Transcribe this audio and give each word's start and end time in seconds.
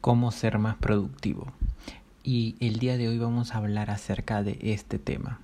cómo 0.00 0.30
ser 0.30 0.58
más 0.58 0.76
productivo. 0.76 1.52
Y 2.22 2.56
el 2.60 2.78
día 2.78 2.96
de 2.96 3.08
hoy 3.08 3.18
vamos 3.18 3.54
a 3.54 3.58
hablar 3.58 3.90
acerca 3.90 4.42
de 4.42 4.58
este 4.60 4.98
tema. 4.98 5.40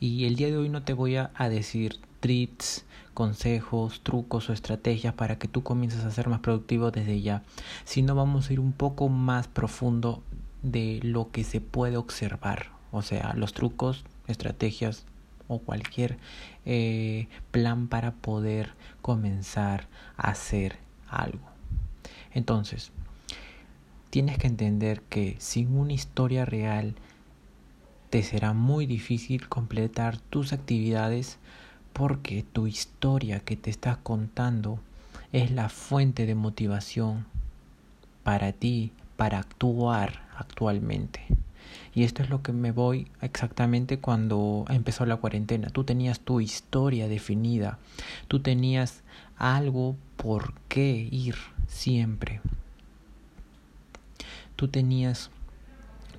Y 0.00 0.26
el 0.26 0.36
día 0.36 0.48
de 0.48 0.56
hoy 0.56 0.68
no 0.68 0.82
te 0.82 0.92
voy 0.92 1.16
a, 1.16 1.30
decir 1.48 2.00
tricks, 2.20 2.84
consejos, 3.14 4.00
trucos 4.02 4.48
o 4.50 4.52
estrategias 4.52 5.14
para 5.14 5.38
que 5.38 5.48
tú 5.48 5.62
comiences 5.62 6.04
a 6.04 6.10
ser 6.10 6.28
más 6.28 6.40
productivo 6.40 6.90
desde 6.90 7.20
ya, 7.20 7.42
sino 7.84 8.14
vamos 8.14 8.48
a 8.48 8.52
ir 8.52 8.60
un 8.60 8.72
poco 8.72 9.08
más 9.08 9.48
profundo 9.48 10.22
de 10.62 11.00
lo 11.02 11.30
que 11.30 11.44
se 11.44 11.60
puede 11.60 11.96
observar, 11.96 12.70
o 12.92 13.02
sea, 13.02 13.34
los 13.34 13.52
trucos, 13.52 14.04
estrategias 14.28 15.06
o 15.48 15.58
cualquier 15.58 16.18
eh, 16.64 17.28
plan 17.50 17.88
para 17.88 18.12
poder 18.12 18.74
comenzar 19.00 19.88
a 20.16 20.30
hacer 20.30 20.76
algo. 21.08 21.52
Entonces, 22.32 22.92
tienes 24.12 24.36
que 24.36 24.46
entender 24.46 25.00
que 25.00 25.36
sin 25.38 25.74
una 25.74 25.94
historia 25.94 26.44
real 26.44 26.96
te 28.10 28.22
será 28.22 28.52
muy 28.52 28.84
difícil 28.84 29.48
completar 29.48 30.18
tus 30.18 30.52
actividades 30.52 31.38
porque 31.94 32.42
tu 32.42 32.66
historia 32.66 33.40
que 33.40 33.56
te 33.56 33.70
estás 33.70 33.96
contando 33.96 34.80
es 35.32 35.50
la 35.50 35.70
fuente 35.70 36.26
de 36.26 36.34
motivación 36.34 37.24
para 38.22 38.52
ti, 38.52 38.92
para 39.16 39.38
actuar 39.38 40.28
actualmente. 40.36 41.22
Y 41.94 42.02
esto 42.02 42.22
es 42.22 42.28
lo 42.28 42.42
que 42.42 42.52
me 42.52 42.70
voy 42.70 43.06
exactamente 43.22 43.98
cuando 43.98 44.66
empezó 44.68 45.06
la 45.06 45.16
cuarentena. 45.16 45.70
Tú 45.70 45.84
tenías 45.84 46.20
tu 46.20 46.42
historia 46.42 47.08
definida, 47.08 47.78
tú 48.28 48.40
tenías 48.40 49.04
algo 49.38 49.96
por 50.18 50.52
qué 50.68 51.08
ir 51.10 51.36
siempre 51.66 52.42
tú 54.62 54.68
tenías 54.68 55.32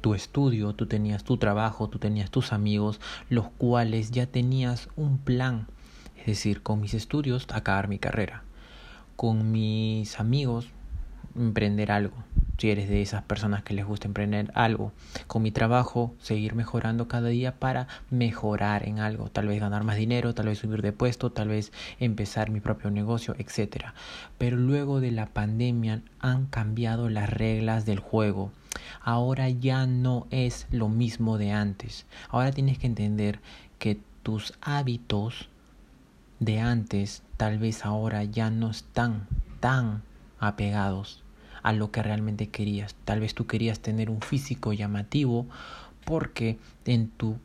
tu 0.02 0.16
estudio, 0.16 0.74
tú 0.74 0.86
tenías 0.86 1.24
tu 1.24 1.38
trabajo, 1.38 1.88
tú 1.88 1.98
tenías 1.98 2.30
tus 2.30 2.52
amigos, 2.52 3.00
los 3.30 3.48
cuales 3.52 4.12
ya 4.12 4.26
tenías 4.26 4.90
un 4.98 5.18
plan. 5.18 5.68
Es 6.18 6.26
decir, 6.26 6.62
con 6.62 6.82
mis 6.82 6.94
estudios 6.94 7.48
acabar 7.54 7.88
mi 7.88 8.00
carrera, 8.00 8.44
con 9.16 9.54
mis 9.54 10.20
amigos 10.20 10.68
emprender 11.38 11.90
algo, 11.90 12.18
si 12.64 12.72
eres 12.72 12.88
de 12.88 13.02
esas 13.02 13.24
personas 13.24 13.62
que 13.62 13.74
les 13.74 13.86
gusta 13.86 14.08
emprender 14.08 14.50
algo. 14.56 14.94
Con 15.28 15.42
mi 15.42 15.52
trabajo, 15.52 16.16
seguir 16.22 16.56
mejorando 16.56 17.10
cada 17.10 17.28
día 17.28 17.60
para 17.60 17.90
mejorar 18.10 18.88
en 18.88 19.00
algo. 19.00 19.28
Tal 19.28 19.48
vez 19.48 19.60
ganar 19.60 19.84
más 19.84 19.98
dinero, 19.98 20.34
tal 20.34 20.46
vez 20.46 20.60
subir 20.60 20.82
de 20.82 20.94
puesto, 20.94 21.30
tal 21.30 21.50
vez 21.50 21.74
empezar 22.00 22.52
mi 22.52 22.62
propio 22.62 22.90
negocio, 22.90 23.36
etc. 23.38 23.88
Pero 24.38 24.56
luego 24.56 25.02
de 25.02 25.12
la 25.12 25.26
pandemia 25.26 26.04
han 26.22 26.46
cambiado 26.46 27.10
las 27.10 27.30
reglas 27.30 27.86
del 27.86 28.00
juego. 28.00 28.54
Ahora 29.02 29.50
ya 29.50 29.86
no 29.86 30.26
es 30.32 30.66
lo 30.72 30.88
mismo 30.88 31.38
de 31.38 31.52
antes. 31.52 32.06
Ahora 32.30 32.54
tienes 32.54 32.78
que 32.78 32.88
entender 32.88 33.42
que 33.78 34.00
tus 34.24 34.54
hábitos 34.62 35.50
de 36.40 36.62
antes 36.62 37.24
tal 37.36 37.60
vez 37.60 37.84
ahora 37.84 38.24
ya 38.24 38.50
no 38.50 38.72
están 38.72 39.28
tan 39.60 40.02
apegados 40.40 41.23
a 41.64 41.74
lo 41.74 41.92
que 41.92 42.04
realmente 42.04 42.50
querías. 42.50 42.96
Tal 43.06 43.20
vez 43.20 43.34
tú 43.34 43.48
querías 43.48 43.80
tener 43.80 44.10
un 44.10 44.22
físico 44.22 44.74
llamativo 44.74 45.48
porque 46.06 46.58
en 46.86 47.10
tu 47.10 47.38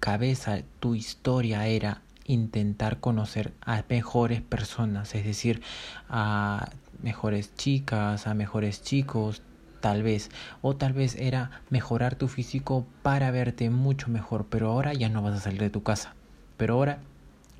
cabeza 0.00 0.58
tu 0.80 0.94
historia 0.94 1.66
era 1.66 2.02
intentar 2.24 2.98
conocer 2.98 3.52
a 3.64 3.82
mejores 3.88 4.42
personas, 4.42 5.14
es 5.14 5.24
decir, 5.24 5.62
a 6.08 6.70
mejores 7.02 7.54
chicas, 7.56 8.26
a 8.26 8.34
mejores 8.34 8.82
chicos, 8.82 9.42
tal 9.80 10.02
vez, 10.02 10.30
o 10.60 10.76
tal 10.76 10.92
vez 10.92 11.16
era 11.16 11.50
mejorar 11.70 12.14
tu 12.14 12.28
físico 12.28 12.86
para 13.02 13.30
verte 13.30 13.70
mucho 13.70 14.08
mejor, 14.08 14.46
pero 14.48 14.70
ahora 14.70 14.92
ya 14.92 15.08
no 15.08 15.22
vas 15.22 15.34
a 15.34 15.40
salir 15.40 15.60
de 15.60 15.70
tu 15.70 15.82
casa, 15.82 16.14
pero 16.56 16.74
ahora 16.74 16.98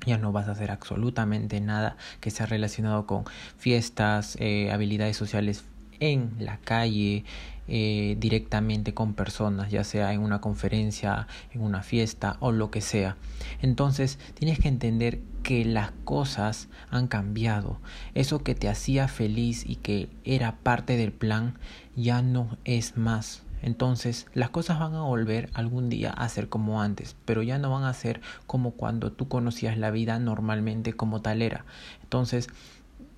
ya 0.05 0.17
no 0.17 0.31
vas 0.31 0.47
a 0.47 0.51
hacer 0.51 0.71
absolutamente 0.71 1.61
nada 1.61 1.97
que 2.19 2.31
sea 2.31 2.45
relacionado 2.45 3.05
con 3.05 3.25
fiestas, 3.57 4.37
eh, 4.39 4.71
habilidades 4.71 5.17
sociales 5.17 5.63
en 6.11 6.33
la 6.39 6.57
calle, 6.57 7.23
eh, 7.67 8.17
directamente 8.19 8.93
con 8.93 9.13
personas, 9.13 9.71
ya 9.71 9.85
sea 9.85 10.11
en 10.11 10.19
una 10.19 10.41
conferencia, 10.41 11.27
en 11.53 11.61
una 11.61 11.81
fiesta 11.81 12.35
o 12.41 12.51
lo 12.51 12.71
que 12.71 12.81
sea. 12.81 13.15
Entonces 13.61 14.19
tienes 14.33 14.59
que 14.59 14.67
entender 14.67 15.21
que 15.43 15.63
las 15.63 15.91
cosas 16.03 16.67
han 16.89 17.07
cambiado. 17.07 17.79
Eso 18.15 18.43
que 18.43 18.53
te 18.53 18.67
hacía 18.67 19.07
feliz 19.07 19.63
y 19.65 19.77
que 19.77 20.09
era 20.25 20.57
parte 20.57 20.97
del 20.97 21.13
plan 21.13 21.57
ya 21.95 22.21
no 22.21 22.57
es 22.65 22.97
más. 22.97 23.43
Entonces 23.61 24.27
las 24.33 24.49
cosas 24.49 24.77
van 24.77 24.93
a 24.95 25.03
volver 25.03 25.49
algún 25.53 25.89
día 25.89 26.11
a 26.11 26.27
ser 26.27 26.49
como 26.49 26.81
antes, 26.81 27.15
pero 27.23 27.43
ya 27.43 27.57
no 27.59 27.71
van 27.71 27.85
a 27.85 27.93
ser 27.93 28.19
como 28.45 28.71
cuando 28.71 29.13
tú 29.13 29.29
conocías 29.29 29.77
la 29.77 29.89
vida 29.89 30.19
normalmente 30.19 30.91
como 30.91 31.21
tal 31.21 31.41
era. 31.41 31.63
Entonces 32.03 32.49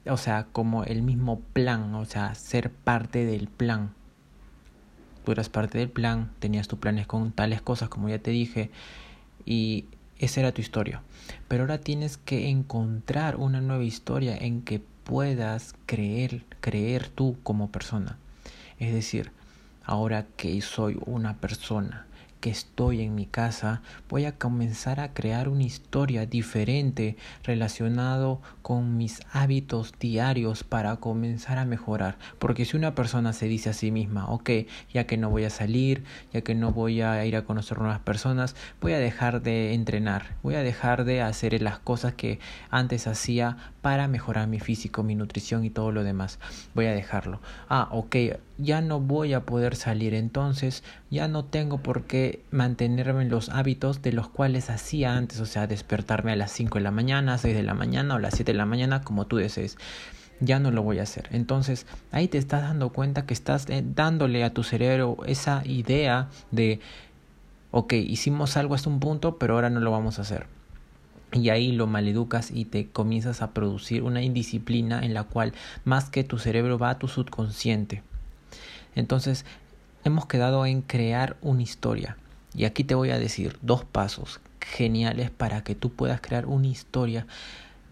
o 0.08 0.18
sea, 0.18 0.48
como 0.52 0.84
el 0.84 1.02
mismo 1.02 1.40
plan, 1.54 1.94
o 1.96 2.06
sea, 2.06 2.36
ser 2.36 2.72
parte 2.72 3.26
del 3.26 3.48
plan. 3.48 3.94
Tú 5.24 5.32
eras 5.32 5.50
parte 5.50 5.78
del 5.78 5.90
plan, 5.90 6.32
tenías 6.40 6.68
tus 6.68 6.80
planes 6.80 7.08
con 7.08 7.32
tales 7.32 7.62
cosas, 7.62 7.90
como 7.90 8.10
ya 8.10 8.20
te 8.20 8.32
dije, 8.32 8.70
y 9.46 9.86
esa 10.20 10.42
era 10.42 10.52
tu 10.52 10.62
historia. 10.62 11.02
Pero 11.48 11.64
ahora 11.64 11.80
tienes 11.80 12.18
que 12.18 12.50
encontrar 12.50 13.36
una 13.38 13.62
nueva 13.62 13.84
historia 13.84 14.38
en 14.38 14.62
que 14.62 14.82
puedas 15.04 15.76
creer, 15.86 16.44
creer 16.62 17.10
tú 17.10 17.38
como 17.44 17.72
persona. 17.72 18.18
Es 18.78 18.94
decir, 18.94 19.32
ahora 19.84 20.26
que 20.38 20.62
soy 20.62 20.98
una 21.06 21.38
persona 21.38 22.06
que 22.46 22.52
estoy 22.52 23.02
en 23.02 23.16
mi 23.16 23.26
casa, 23.26 23.82
voy 24.08 24.26
a 24.26 24.38
comenzar 24.38 25.00
a 25.00 25.16
crear 25.16 25.50
una 25.50 25.64
historia 25.64 26.28
diferente 26.28 27.18
relacionado 27.44 28.40
con 28.62 28.98
mis 28.98 29.22
hábitos 29.32 29.94
diarios 30.00 30.64
para 30.64 30.98
comenzar 30.98 31.58
a 31.58 31.66
mejorar. 31.66 32.20
Porque 32.38 32.66
si 32.66 32.78
una 32.78 32.94
persona 32.94 33.34
se 33.34 33.48
dice 33.48 33.72
a 33.72 33.74
sí 33.74 33.90
misma, 33.90 34.30
ok, 34.30 34.52
ya 34.94 35.08
que 35.08 35.18
no 35.18 35.32
voy 35.32 35.46
a 35.46 35.50
salir, 35.50 36.04
ya 36.34 36.42
que 36.42 36.54
no 36.54 36.72
voy 36.72 37.02
a 37.02 37.26
ir 37.26 37.36
a 37.36 37.46
conocer 37.46 37.80
nuevas 37.80 38.02
personas, 38.02 38.56
voy 38.80 38.94
a 38.94 39.00
dejar 39.00 39.42
de 39.42 39.74
entrenar, 39.74 40.36
voy 40.44 40.54
a 40.54 40.62
dejar 40.62 41.04
de 41.04 41.24
hacer 41.24 41.60
las 41.64 41.80
cosas 41.80 42.14
que 42.14 42.38
antes 42.70 43.08
hacía 43.08 43.58
para 43.82 44.08
mejorar 44.08 44.48
mi 44.48 44.60
físico, 44.60 45.02
mi 45.02 45.16
nutrición 45.16 45.66
y 45.66 45.72
todo 45.72 45.92
lo 45.92 46.04
demás. 46.04 46.38
Voy 46.76 46.86
a 46.86 46.94
dejarlo. 46.94 47.40
Ah, 47.70 47.88
ok, 47.92 48.16
ya 48.58 48.82
no 48.82 49.00
voy 49.00 49.34
a 49.34 49.46
poder 49.46 49.76
salir, 49.76 50.14
entonces 50.14 50.84
ya 51.10 51.28
no 51.28 51.46
tengo 51.46 51.80
por 51.80 52.04
qué 52.04 52.35
mantenerme 52.52 53.24
en 53.24 53.30
los 53.30 53.50
hábitos 53.50 54.02
de 54.02 54.12
los 54.12 54.28
cuales 54.28 54.70
hacía 54.70 55.16
antes, 55.16 55.40
o 55.40 55.46
sea, 55.46 55.68
despertarme 55.68 56.32
a 56.32 56.36
las 56.36 56.52
5 56.52 56.78
de 56.78 56.84
la 56.84 56.92
mañana, 56.92 57.38
6 57.38 57.56
de 57.56 57.64
la 57.64 57.74
mañana 57.74 58.16
o 58.16 58.20
las 58.20 58.36
7 58.36 58.52
de 58.52 58.58
la 58.58 58.66
mañana, 58.66 59.02
como 59.02 59.26
tú 59.26 59.38
desees. 59.38 59.78
Ya 60.42 60.60
no 60.60 60.72
lo 60.72 60.84
voy 60.84 61.00
a 61.00 61.04
hacer. 61.04 61.30
Entonces, 61.32 61.86
ahí 62.12 62.28
te 62.28 62.38
estás 62.38 62.64
dando 62.64 62.90
cuenta 62.90 63.26
que 63.26 63.34
estás 63.34 63.70
eh, 63.70 63.84
dándole 63.86 64.44
a 64.44 64.54
tu 64.54 64.64
cerebro 64.64 65.18
esa 65.26 65.62
idea 65.66 66.30
de, 66.52 66.80
ok, 67.72 67.94
hicimos 67.94 68.58
algo 68.58 68.76
hasta 68.76 68.90
un 68.90 69.00
punto, 69.00 69.38
pero 69.38 69.56
ahora 69.56 69.70
no 69.70 69.80
lo 69.80 69.92
vamos 69.92 70.20
a 70.20 70.24
hacer 70.24 70.48
y 71.36 71.50
ahí 71.50 71.72
lo 71.72 71.88
maleducas 71.88 72.52
y 72.52 72.66
te 72.66 72.88
comienzas 72.88 73.42
a 73.42 73.52
producir 73.52 74.04
una 74.04 74.22
indisciplina 74.22 75.04
en 75.04 75.14
la 75.14 75.24
cual 75.24 75.54
más 75.84 76.10
que 76.10 76.24
tu 76.24 76.38
cerebro 76.38 76.78
va 76.78 76.92
a 76.92 77.00
tu 77.00 77.08
subconsciente. 77.08 78.04
Entonces, 78.96 79.46
hemos 80.06 80.26
quedado 80.28 80.66
en 80.66 80.82
crear 80.82 81.36
una 81.42 81.62
historia. 81.62 82.18
Y 82.56 82.66
aquí 82.66 82.84
te 82.84 82.96
voy 82.96 83.12
a 83.12 83.20
decir 83.20 83.58
dos 83.62 83.84
pasos 83.84 84.40
geniales 84.62 85.30
para 85.30 85.64
que 85.64 85.76
tú 85.76 85.92
puedas 85.92 86.22
crear 86.22 86.46
una 86.46 86.68
historia 86.68 87.28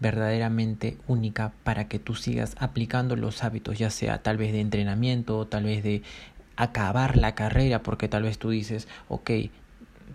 verdaderamente 0.00 0.96
única 1.06 1.52
para 1.62 1.86
que 1.88 1.98
tú 1.98 2.14
sigas 2.14 2.56
aplicando 2.58 3.16
los 3.16 3.44
hábitos, 3.44 3.78
ya 3.78 3.90
sea 3.90 4.22
tal 4.22 4.36
vez 4.36 4.52
de 4.52 4.60
entrenamiento, 4.60 5.46
tal 5.46 5.64
vez 5.64 5.82
de 5.82 6.02
acabar 6.56 7.16
la 7.16 7.34
carrera, 7.34 7.82
porque 7.82 8.08
tal 8.08 8.22
vez 8.22 8.38
tú 8.38 8.50
dices, 8.50 8.88
ok, 9.08 9.30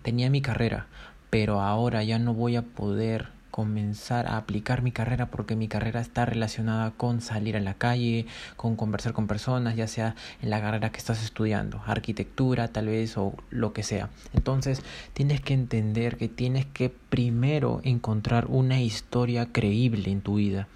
tenía 0.02 0.30
mi 0.30 0.40
carrera, 0.42 0.86
pero 1.30 1.60
ahora 1.60 2.02
ya 2.02 2.18
no 2.18 2.34
voy 2.34 2.56
a 2.56 2.62
poder 2.62 3.28
comenzar 3.50 4.26
a 4.26 4.36
aplicar 4.36 4.82
mi 4.82 4.92
carrera 4.92 5.26
porque 5.26 5.56
mi 5.56 5.68
carrera 5.68 6.00
está 6.00 6.26
relacionada 6.26 6.90
con 6.92 7.20
salir 7.20 7.56
a 7.56 7.60
la 7.60 7.74
calle, 7.74 8.26
con 8.56 8.76
conversar 8.76 9.12
con 9.12 9.26
personas, 9.26 9.76
ya 9.76 9.86
sea 9.86 10.14
en 10.42 10.50
la 10.50 10.60
carrera 10.60 10.90
que 10.90 10.98
estás 10.98 11.22
estudiando, 11.24 11.82
arquitectura 11.86 12.68
tal 12.68 12.86
vez 12.86 13.16
o 13.16 13.34
lo 13.50 13.72
que 13.72 13.82
sea. 13.82 14.10
Entonces 14.34 14.82
tienes 15.12 15.40
que 15.40 15.54
entender 15.54 16.16
que 16.16 16.28
tienes 16.28 16.66
que 16.66 16.90
primero 16.90 17.80
encontrar 17.84 18.46
una 18.46 18.80
historia 18.80 19.46
creíble 19.52 20.10
en 20.10 20.20
tu 20.20 20.36
vida. 20.36 20.68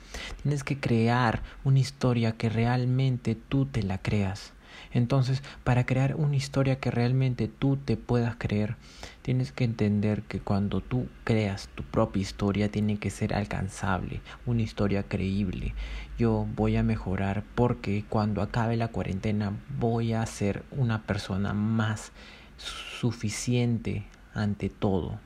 Tienes 0.42 0.64
que 0.64 0.78
crear 0.78 1.42
una 1.64 1.80
historia 1.80 2.32
que 2.32 2.48
realmente 2.48 3.34
tú 3.34 3.66
te 3.66 3.82
la 3.82 3.98
creas. 3.98 4.53
Entonces, 4.92 5.42
para 5.64 5.86
crear 5.86 6.16
una 6.16 6.36
historia 6.36 6.78
que 6.78 6.90
realmente 6.90 7.48
tú 7.48 7.76
te 7.76 7.96
puedas 7.96 8.36
creer, 8.36 8.76
tienes 9.22 9.52
que 9.52 9.64
entender 9.64 10.22
que 10.22 10.40
cuando 10.40 10.80
tú 10.80 11.08
creas 11.24 11.68
tu 11.74 11.82
propia 11.82 12.22
historia 12.22 12.70
tiene 12.70 12.98
que 12.98 13.10
ser 13.10 13.34
alcanzable, 13.34 14.20
una 14.46 14.62
historia 14.62 15.02
creíble. 15.02 15.74
Yo 16.18 16.46
voy 16.54 16.76
a 16.76 16.82
mejorar 16.82 17.44
porque 17.54 18.04
cuando 18.08 18.42
acabe 18.42 18.76
la 18.76 18.88
cuarentena 18.88 19.52
voy 19.78 20.12
a 20.12 20.24
ser 20.26 20.62
una 20.70 21.02
persona 21.02 21.52
más 21.54 22.12
suficiente 22.56 24.04
ante 24.34 24.68
todo. 24.68 25.18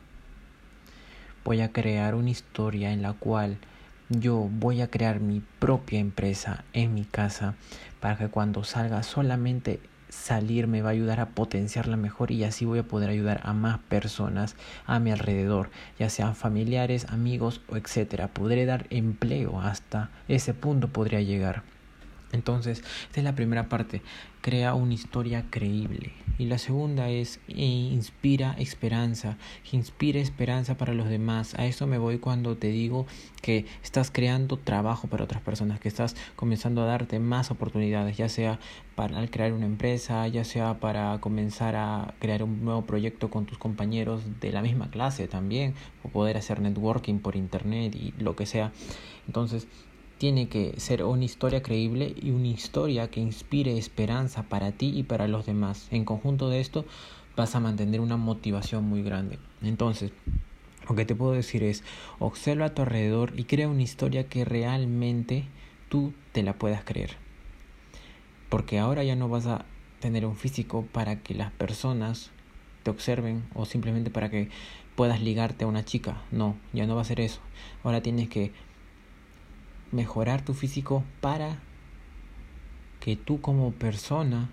Voy 1.45 1.61
a 1.61 1.73
crear 1.73 2.15
una 2.15 2.31
historia 2.31 2.93
en 2.93 3.03
la 3.03 3.15
cual 3.15 3.59
yo 4.09 4.49
voy 4.51 4.81
a 4.81 4.91
crear 4.91 5.21
mi 5.21 5.43
propia 5.59 5.99
empresa 5.99 6.65
en 6.73 6.95
mi 6.95 7.05
casa 7.05 7.55
para 8.01 8.17
que 8.17 8.29
cuando 8.29 8.65
salga 8.65 9.03
solamente 9.03 9.81
salir 10.09 10.67
me 10.67 10.83
va 10.83 10.91
a 10.91 10.93
ayudar 10.93 11.21
a 11.21 11.31
potenciarla 11.31 11.97
mejor 11.97 12.31
y 12.31 12.45
así 12.45 12.65
voy 12.65 12.79
a 12.79 12.89
poder 12.89 13.11
ayudar 13.11 13.41
a 13.45 13.53
más 13.53 13.79
personas 13.79 14.57
a 14.87 14.99
mi 14.99 15.11
alrededor, 15.11 15.71
ya 15.99 16.09
sean 16.09 16.35
familiares, 16.35 17.07
amigos 17.11 17.61
o 17.69 17.77
etcétera. 17.77 18.29
Podré 18.29 18.65
dar 18.65 18.87
empleo 18.91 19.61
hasta 19.61 20.11
ese 20.29 20.55
punto 20.55 20.89
podría 20.89 21.21
llegar. 21.21 21.63
Entonces, 22.33 22.83
esta 23.07 23.21
es 23.21 23.25
la 23.25 23.35
primera 23.35 23.69
parte, 23.69 24.03
crea 24.43 24.75
una 24.75 24.95
historia 24.95 25.47
creíble. 25.51 26.13
Y 26.39 26.47
la 26.47 26.59
segunda 26.59 27.09
es 27.09 27.41
eh, 27.49 27.55
inspira 27.57 28.55
esperanza, 28.59 29.39
inspira 29.73 30.21
esperanza 30.21 30.77
para 30.77 30.95
los 30.95 31.09
demás. 31.09 31.55
A 31.59 31.67
eso 31.67 31.87
me 31.89 31.99
voy 31.99 32.19
cuando 32.19 32.57
te 32.57 32.69
digo 32.69 33.07
que 33.43 33.67
estás 33.83 34.13
creando 34.13 34.57
trabajo 34.57 35.09
para 35.09 35.25
otras 35.25 35.43
personas, 35.43 35.81
que 35.81 35.89
estás 35.89 36.15
comenzando 36.37 36.83
a 36.83 36.87
darte 36.87 37.19
más 37.19 37.51
oportunidades, 37.51 38.17
ya 38.17 38.29
sea 38.29 38.61
para 38.95 39.27
crear 39.27 39.53
una 39.53 39.67
empresa, 39.67 40.29
ya 40.29 40.45
sea 40.45 40.79
para 40.79 41.19
comenzar 41.21 41.75
a 41.75 42.15
crear 42.21 42.45
un 42.45 42.65
nuevo 42.65 42.83
proyecto 42.85 43.31
con 43.31 43.47
tus 43.47 43.59
compañeros 43.59 44.23
de 44.41 44.53
la 44.53 44.63
misma 44.63 44.91
clase 44.91 45.27
también, 45.27 45.75
o 46.05 46.09
poder 46.09 46.37
hacer 46.37 46.61
networking 46.61 47.19
por 47.19 47.35
internet 47.35 47.97
y 47.97 48.13
lo 48.19 48.37
que 48.37 48.47
sea. 48.47 48.71
Entonces, 49.27 49.67
tiene 50.19 50.49
que 50.49 50.75
ser 50.79 51.05
una 51.05 51.25
historia 51.25 51.63
creíble 51.63 52.15
y 52.21 52.31
una 52.31 52.49
historia 52.49 53.09
que 53.09 53.21
inspire 53.21 53.79
esperanza 53.79 54.43
para 54.43 54.73
ti 54.73 54.93
y 54.95 55.05
para 55.05 55.29
los 55.29 55.47
demás. 55.47 55.89
En 55.91 56.05
conjunto 56.05 56.49
de 56.49 56.61
esto 56.61 56.85
vas 57.37 57.55
a 57.55 57.61
mantener 57.61 58.01
una 58.01 58.17
motivación 58.17 58.85
muy 58.85 59.03
grande. 59.03 59.39
Entonces, 59.63 60.11
lo 60.89 60.97
que 60.97 61.05
te 61.05 61.15
puedo 61.15 61.33
decir 61.33 61.63
es, 61.63 61.85
observa 62.19 62.67
a 62.67 62.75
tu 62.75 62.83
alrededor 62.83 63.33
y 63.37 63.45
crea 63.45 63.69
una 63.69 63.83
historia 63.83 64.29
que 64.29 64.45
realmente 64.45 65.45
tú 65.89 66.13
te 66.33 66.43
la 66.43 66.55
puedas 66.55 66.85
creer. 66.85 67.17
Porque 68.49 68.79
ahora 68.79 69.05
ya 69.05 69.15
no 69.15 69.29
vas 69.29 69.47
a 69.47 69.67
tener 70.01 70.27
un 70.27 70.37
físico 70.37 70.87
para 70.93 71.21
que 71.23 71.35
las 71.35 71.53
personas 71.53 72.31
te 72.83 72.91
observen 72.91 73.45
o 73.55 73.67
simplemente 73.67 74.11
para 74.11 74.31
que 74.31 74.49
puedas 74.97 75.21
ligarte 75.21 75.65
a 75.65 75.69
una 75.69 75.85
chica. 75.85 76.23
No, 76.33 76.57
ya 76.73 76.87
no 76.87 76.97
va 76.97 77.03
a 77.03 77.05
ser 77.05 77.21
eso. 77.21 77.41
Ahora 77.85 78.03
tienes 78.03 78.29
que 78.29 78.53
mejorar 79.93 80.45
tu 80.45 80.55
físico 80.55 81.05
para 81.21 81.59
que 83.01 83.17
tú 83.17 83.41
como 83.41 83.73
persona 83.73 84.49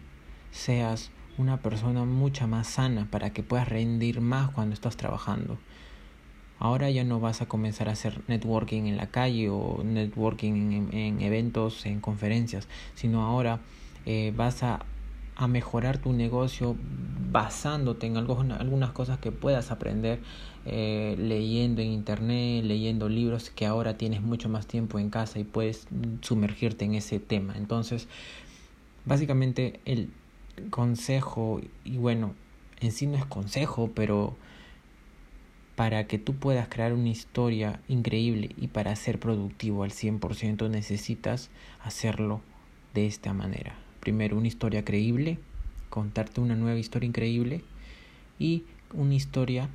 seas 0.51 1.11
una 1.37 1.57
persona 1.57 2.05
mucha 2.05 2.47
más 2.47 2.67
sana 2.67 3.07
para 3.11 3.31
que 3.31 3.43
puedas 3.43 3.67
rendir 3.67 4.21
más 4.21 4.49
cuando 4.51 4.73
estás 4.73 4.95
trabajando. 4.95 5.57
Ahora 6.57 6.89
ya 6.89 7.03
no 7.03 7.19
vas 7.19 7.41
a 7.41 7.47
comenzar 7.47 7.89
a 7.89 7.93
hacer 7.93 8.21
networking 8.27 8.83
en 8.83 8.95
la 8.95 9.07
calle 9.07 9.49
o 9.49 9.81
networking 9.83 10.89
en, 10.93 11.21
eventos, 11.21 11.85
en 11.85 11.99
conferencias, 11.99 12.69
sino 12.95 13.23
ahora 13.23 13.59
eh, 14.05 14.31
vas 14.35 14.63
a 14.63 14.85
a 15.35 15.47
mejorar 15.47 15.97
tu 15.97 16.13
negocio 16.13 16.75
basándote 17.31 18.07
en 18.07 18.15
algo, 18.15 18.39
algunas 18.57 18.91
cosas 18.91 19.19
que 19.19 19.31
puedas 19.31 19.69
aprender 19.69 20.19
eh, 20.65 21.15
leyendo 21.19 21.81
en 21.81 21.89
internet, 21.89 22.63
leyendo 22.63 23.09
libros 23.09 23.49
que 23.49 23.65
ahora 23.65 23.97
tienes 23.97 24.21
mucho 24.21 24.47
más 24.47 24.67
tiempo 24.67 24.99
en 24.99 25.09
casa 25.09 25.39
y 25.39 25.43
puedes 25.43 25.87
sumergirte 26.21 26.85
en 26.85 26.95
ese 26.95 27.19
tema. 27.19 27.55
Entonces, 27.57 28.07
básicamente 29.03 29.81
el 29.83 30.09
consejo, 30.69 31.59
y 31.83 31.97
bueno, 31.97 32.33
en 32.79 32.93
sí 32.93 33.05
no 33.05 33.17
es 33.17 33.25
consejo, 33.25 33.91
pero 33.93 34.37
para 35.75 36.07
que 36.07 36.17
tú 36.17 36.35
puedas 36.35 36.69
crear 36.69 36.93
una 36.93 37.09
historia 37.09 37.81
increíble 37.89 38.51
y 38.57 38.67
para 38.67 38.95
ser 38.95 39.19
productivo 39.19 39.83
al 39.83 39.91
100% 39.91 40.69
necesitas 40.69 41.49
hacerlo 41.83 42.39
de 42.93 43.07
esta 43.07 43.33
manera 43.33 43.84
primero 44.05 44.37
una 44.37 44.47
historia 44.47 44.85
creíble, 44.85 45.39
contarte 45.89 46.39
una 46.39 46.55
nueva 46.55 46.77
historia 46.77 47.07
increíble 47.07 47.63
y 48.37 48.63
una 48.93 49.15
historia 49.15 49.67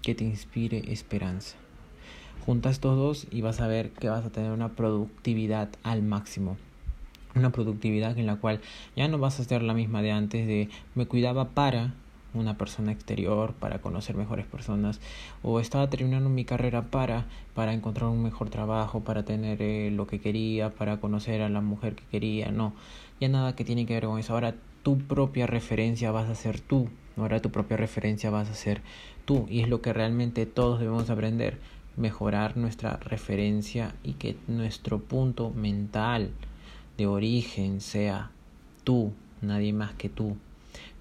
que 0.00 0.14
te 0.14 0.22
inspire 0.22 0.92
esperanza. 0.92 1.56
Junta 2.46 2.70
estos 2.70 2.96
dos 2.96 3.26
y 3.32 3.40
vas 3.40 3.60
a 3.60 3.66
ver 3.66 3.90
que 3.90 4.08
vas 4.08 4.24
a 4.24 4.30
tener 4.30 4.52
una 4.52 4.76
productividad 4.76 5.70
al 5.82 6.02
máximo. 6.02 6.56
Una 7.34 7.50
productividad 7.50 8.16
en 8.16 8.26
la 8.26 8.36
cual 8.36 8.60
ya 8.94 9.08
no 9.08 9.18
vas 9.18 9.40
a 9.40 9.44
ser 9.44 9.60
la 9.62 9.74
misma 9.74 10.02
de 10.02 10.12
antes 10.12 10.46
de 10.46 10.68
me 10.94 11.06
cuidaba 11.06 11.48
para 11.48 11.94
una 12.34 12.58
persona 12.58 12.92
exterior 12.92 13.54
para 13.54 13.80
conocer 13.80 14.16
mejores 14.16 14.46
personas 14.46 15.00
o 15.42 15.60
estaba 15.60 15.88
terminando 15.88 16.28
mi 16.28 16.44
carrera 16.44 16.82
para 16.82 17.26
para 17.54 17.72
encontrar 17.72 18.10
un 18.10 18.22
mejor 18.22 18.50
trabajo 18.50 19.00
para 19.00 19.24
tener 19.24 19.62
eh, 19.62 19.90
lo 19.90 20.06
que 20.06 20.20
quería 20.20 20.70
para 20.70 21.00
conocer 21.00 21.42
a 21.42 21.48
la 21.48 21.60
mujer 21.60 21.94
que 21.94 22.04
quería 22.10 22.50
no 22.50 22.74
ya 23.20 23.28
nada 23.28 23.54
que 23.54 23.64
tiene 23.64 23.86
que 23.86 23.94
ver 23.94 24.04
con 24.04 24.18
eso. 24.18 24.34
Ahora 24.34 24.54
tu 24.82 24.98
propia 24.98 25.46
referencia 25.46 26.10
vas 26.10 26.28
a 26.28 26.34
ser 26.34 26.60
tú 26.60 26.88
ahora 27.16 27.40
tu 27.40 27.50
propia 27.50 27.76
referencia 27.76 28.30
vas 28.30 28.50
a 28.50 28.54
ser 28.54 28.82
tú 29.24 29.46
y 29.48 29.60
es 29.60 29.68
lo 29.68 29.80
que 29.80 29.92
realmente 29.92 30.46
todos 30.46 30.80
debemos 30.80 31.10
aprender 31.10 31.58
mejorar 31.96 32.56
nuestra 32.56 32.96
referencia 32.96 33.94
y 34.02 34.14
que 34.14 34.36
nuestro 34.48 34.98
punto 34.98 35.50
mental 35.50 36.30
de 36.98 37.06
origen 37.06 37.80
sea 37.80 38.30
tú 38.82 39.12
nadie 39.40 39.72
más 39.72 39.94
que 39.94 40.08
tú 40.08 40.36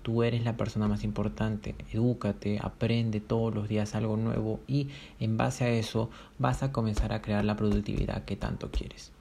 Tú 0.03 0.21
eres 0.21 0.43
la 0.43 0.57
persona 0.57 0.87
más 0.87 1.03
importante. 1.03 1.75
Edúcate, 1.91 2.59
aprende 2.61 3.19
todos 3.19 3.55
los 3.55 3.67
días 3.67 3.95
algo 3.95 4.17
nuevo 4.17 4.59
y 4.67 4.89
en 5.19 5.37
base 5.37 5.63
a 5.63 5.69
eso 5.69 6.09
vas 6.37 6.61
a 6.61 6.71
comenzar 6.71 7.13
a 7.13 7.21
crear 7.21 7.43
la 7.43 7.55
productividad 7.55 8.25
que 8.25 8.35
tanto 8.35 8.69
quieres. 8.69 9.11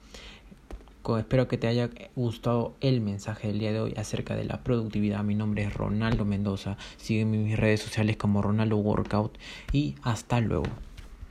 Espero 1.17 1.49
que 1.49 1.57
te 1.57 1.67
haya 1.67 1.89
gustado 2.15 2.75
el 2.79 3.01
mensaje 3.01 3.47
del 3.47 3.59
día 3.59 3.73
de 3.73 3.81
hoy 3.81 3.93
acerca 3.97 4.37
de 4.37 4.45
la 4.45 4.63
productividad. 4.63 5.21
Mi 5.23 5.35
nombre 5.35 5.63
es 5.63 5.73
Ronaldo 5.73 6.23
Mendoza. 6.23 6.77
Sígueme 6.95 7.35
en 7.35 7.43
mis 7.43 7.59
redes 7.59 7.81
sociales 7.81 8.15
como 8.15 8.41
Ronaldo 8.41 8.77
Workout 8.77 9.37
y 9.73 9.95
hasta 10.01 10.39
luego. 10.39 10.65